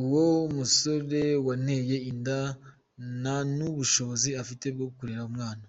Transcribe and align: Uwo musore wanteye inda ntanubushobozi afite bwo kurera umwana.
Uwo 0.00 0.24
musore 0.56 1.20
wanteye 1.46 1.96
inda 2.10 2.38
ntanubushobozi 3.20 4.30
afite 4.42 4.66
bwo 4.74 4.88
kurera 4.96 5.22
umwana. 5.30 5.64